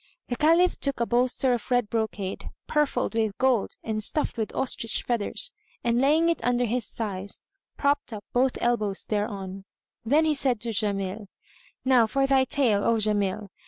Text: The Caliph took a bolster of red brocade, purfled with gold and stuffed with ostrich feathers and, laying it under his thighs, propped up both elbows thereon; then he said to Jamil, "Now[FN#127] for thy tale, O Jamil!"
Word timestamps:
The 0.29 0.35
Caliph 0.35 0.79
took 0.79 0.99
a 0.99 1.05
bolster 1.05 1.53
of 1.53 1.69
red 1.69 1.87
brocade, 1.87 2.49
purfled 2.65 3.13
with 3.13 3.37
gold 3.37 3.75
and 3.83 4.01
stuffed 4.01 4.35
with 4.35 4.51
ostrich 4.55 5.03
feathers 5.03 5.51
and, 5.83 6.01
laying 6.01 6.27
it 6.27 6.43
under 6.43 6.65
his 6.65 6.89
thighs, 6.89 7.43
propped 7.77 8.11
up 8.11 8.23
both 8.33 8.57
elbows 8.61 9.05
thereon; 9.05 9.63
then 10.03 10.25
he 10.25 10.33
said 10.33 10.59
to 10.61 10.69
Jamil, 10.73 11.27
"Now[FN#127] 11.85 12.09
for 12.09 12.25
thy 12.25 12.45
tale, 12.45 12.83
O 12.83 12.97
Jamil!" 12.97 13.49